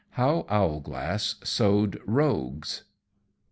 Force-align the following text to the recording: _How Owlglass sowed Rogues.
_How 0.17 0.47
Owlglass 0.49 1.35
sowed 1.43 2.01
Rogues. 2.07 2.85